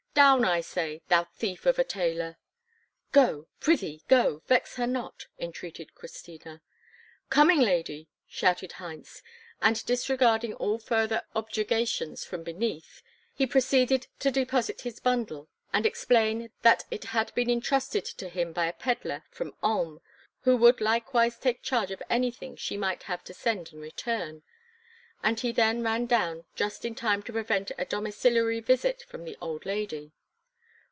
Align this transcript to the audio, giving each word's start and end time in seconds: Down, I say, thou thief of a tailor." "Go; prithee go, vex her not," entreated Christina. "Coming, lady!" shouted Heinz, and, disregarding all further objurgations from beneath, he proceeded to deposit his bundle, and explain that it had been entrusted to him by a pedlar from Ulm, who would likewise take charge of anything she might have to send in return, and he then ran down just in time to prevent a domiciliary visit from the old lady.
Down, 0.13 0.43
I 0.43 0.59
say, 0.59 1.01
thou 1.07 1.23
thief 1.23 1.65
of 1.65 1.79
a 1.79 1.85
tailor." 1.85 2.35
"Go; 3.13 3.47
prithee 3.61 4.03
go, 4.09 4.43
vex 4.45 4.75
her 4.75 4.85
not," 4.85 5.27
entreated 5.39 5.95
Christina. 5.95 6.61
"Coming, 7.29 7.61
lady!" 7.61 8.09
shouted 8.27 8.73
Heinz, 8.73 9.23
and, 9.61 9.83
disregarding 9.85 10.53
all 10.55 10.79
further 10.79 11.23
objurgations 11.33 12.25
from 12.25 12.43
beneath, 12.43 13.01
he 13.33 13.47
proceeded 13.47 14.07
to 14.19 14.31
deposit 14.31 14.81
his 14.81 14.99
bundle, 14.99 15.47
and 15.71 15.85
explain 15.85 16.51
that 16.61 16.83
it 16.91 17.05
had 17.05 17.33
been 17.33 17.49
entrusted 17.49 18.03
to 18.03 18.27
him 18.27 18.51
by 18.51 18.65
a 18.67 18.73
pedlar 18.73 19.23
from 19.31 19.55
Ulm, 19.63 20.01
who 20.41 20.57
would 20.57 20.81
likewise 20.81 21.39
take 21.39 21.63
charge 21.63 21.89
of 21.89 22.03
anything 22.09 22.57
she 22.57 22.75
might 22.75 23.03
have 23.03 23.23
to 23.23 23.33
send 23.33 23.71
in 23.71 23.79
return, 23.79 24.43
and 25.23 25.41
he 25.41 25.51
then 25.51 25.83
ran 25.83 26.07
down 26.07 26.43
just 26.55 26.83
in 26.83 26.95
time 26.95 27.21
to 27.21 27.31
prevent 27.31 27.71
a 27.77 27.85
domiciliary 27.85 28.59
visit 28.59 29.03
from 29.03 29.23
the 29.23 29.37
old 29.39 29.67
lady. 29.67 30.11